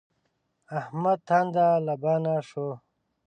احمد 0.79 1.19
تانده 1.27 1.65
لبانه 1.85 2.35
شو. 2.47 2.67